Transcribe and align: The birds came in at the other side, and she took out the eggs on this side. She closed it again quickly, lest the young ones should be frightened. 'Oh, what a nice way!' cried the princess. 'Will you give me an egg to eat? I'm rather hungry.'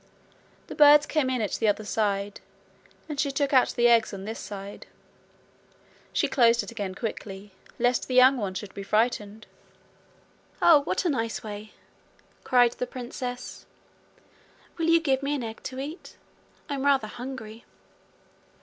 The 0.65 0.73
birds 0.73 1.05
came 1.05 1.29
in 1.29 1.43
at 1.43 1.51
the 1.51 1.67
other 1.67 1.85
side, 1.85 2.41
and 3.07 3.19
she 3.19 3.29
took 3.31 3.53
out 3.53 3.75
the 3.75 3.87
eggs 3.87 4.15
on 4.15 4.25
this 4.25 4.39
side. 4.39 4.87
She 6.11 6.27
closed 6.27 6.63
it 6.63 6.71
again 6.71 6.95
quickly, 6.95 7.51
lest 7.77 8.07
the 8.07 8.15
young 8.15 8.37
ones 8.37 8.57
should 8.57 8.73
be 8.73 8.81
frightened. 8.81 9.45
'Oh, 10.59 10.79
what 10.85 11.05
a 11.05 11.09
nice 11.09 11.43
way!' 11.43 11.73
cried 12.43 12.71
the 12.71 12.87
princess. 12.87 13.67
'Will 14.75 14.89
you 14.89 14.99
give 14.99 15.21
me 15.21 15.35
an 15.35 15.43
egg 15.43 15.61
to 15.65 15.77
eat? 15.77 16.17
I'm 16.67 16.83
rather 16.83 17.05
hungry.' 17.07 17.63